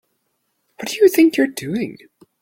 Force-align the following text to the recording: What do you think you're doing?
What 0.79 0.87
do 0.89 0.95
you 0.95 1.07
think 1.09 1.37
you're 1.37 1.45
doing? 1.45 1.95